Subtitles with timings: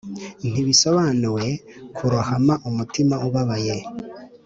[0.51, 1.47] ntibisobanuwe,
[1.95, 3.77] kurohama, umutima ubabaye